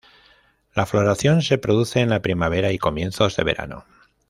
[0.73, 3.85] La floración se produce en la primavera y comienzos de verano.